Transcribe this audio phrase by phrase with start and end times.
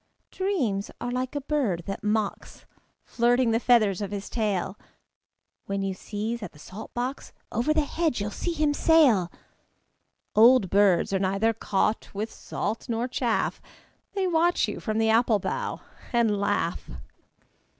[0.31, 2.65] Dreams are like a bird that mocks,
[3.03, 4.75] Flirting the feathers of his tail.
[5.67, 9.31] When you sieze at the salt box, Over the hedge you'll see him sail.
[10.35, 13.61] Old birds are neither caught with salt nor chaff:
[14.13, 16.89] They watch you from the apple bough and laugh.